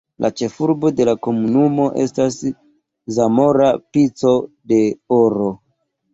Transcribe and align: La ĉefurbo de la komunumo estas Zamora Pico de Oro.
La 0.23 0.29
ĉefurbo 0.39 0.89
de 0.99 1.05
la 1.09 1.13
komunumo 1.27 1.85
estas 2.05 2.39
Zamora 3.19 3.69
Pico 3.93 4.35
de 4.75 4.83
Oro. 5.21 5.55